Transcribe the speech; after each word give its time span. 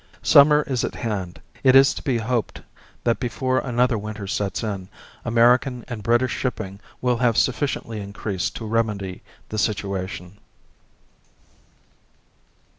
Summer 0.23 0.63
is 0.63 0.83
at 0.83 0.95
hand. 0.95 1.39
It 1.63 1.75
is 1.75 1.93
to 1.93 2.01
be 2.01 2.17
hoped 2.17 2.63
that 3.03 3.19
before 3.19 3.59
another 3.59 3.99
winter 3.99 4.25
sets 4.25 4.63
in, 4.63 4.89
American 5.23 5.85
and 5.87 6.01
British 6.01 6.31
shipping 6.31 6.79
will 7.01 7.17
have 7.17 7.37
sufficiently 7.37 8.01
increased 8.01 8.55
to 8.55 8.65
remedy 8.65 9.21
the 9.49 9.59
situation. 9.59 10.39